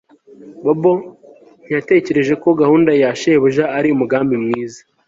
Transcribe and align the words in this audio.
Bobo 0.65 0.91
ntiyatekereje 1.63 2.33
ko 2.43 2.49
gahunda 2.61 2.91
ya 3.01 3.09
shebuja 3.19 3.63
ari 3.77 3.87
umugambi 3.91 4.35
mwiza 4.43 4.81